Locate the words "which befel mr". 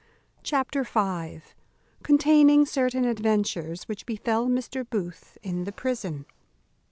3.83-4.83